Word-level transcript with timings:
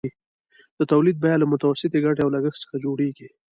د 0.77 0.79
تولید 0.91 1.17
بیه 1.23 1.35
له 1.41 1.45
متوسطې 1.51 1.99
ګټې 2.05 2.21
او 2.23 2.33
لګښت 2.35 2.59
څخه 2.63 2.75
جوړېږي 2.83 3.27